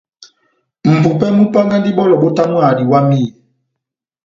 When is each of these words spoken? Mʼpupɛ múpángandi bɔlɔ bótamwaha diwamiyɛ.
Mʼpupɛ 0.95 1.27
múpángandi 1.37 1.89
bɔlɔ 1.97 2.15
bótamwaha 2.21 2.71
diwamiyɛ. 2.77 3.29